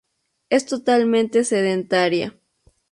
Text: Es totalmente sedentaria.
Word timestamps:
Es 0.49 0.65
totalmente 0.65 1.43
sedentaria. 1.43 2.35